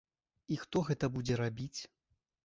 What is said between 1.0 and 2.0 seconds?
будзе рабіць?